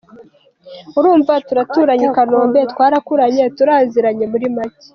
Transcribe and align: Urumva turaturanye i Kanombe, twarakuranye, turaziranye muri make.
Urumva 0.97 1.33
turaturanye 1.47 2.05
i 2.09 2.13
Kanombe, 2.15 2.59
twarakuranye, 2.71 3.43
turaziranye 3.57 4.25
muri 4.31 4.45
make. 4.55 4.85